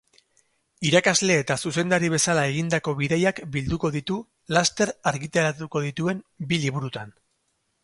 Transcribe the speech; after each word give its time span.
Irakasle 0.91 1.35
eta 1.41 1.57
zuzendari 1.69 2.09
bezala 2.13 2.45
egindako 2.53 2.95
bidaiak 3.03 3.43
bilduko 3.57 3.93
ditu 3.97 4.19
laster 4.57 4.95
argitaratuko 5.15 5.85
dituen 5.89 6.27
bi 6.51 6.63
liburutan. 6.67 7.17